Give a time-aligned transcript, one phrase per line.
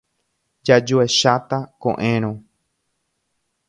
[0.65, 2.31] Jajuecháta ko'ẽrõ.